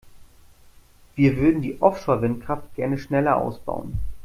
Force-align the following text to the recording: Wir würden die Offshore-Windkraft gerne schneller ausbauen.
Wir 1.13 1.37
würden 1.37 1.61
die 1.61 1.79
Offshore-Windkraft 1.79 2.73
gerne 2.73 2.97
schneller 2.97 3.37
ausbauen. 3.37 3.99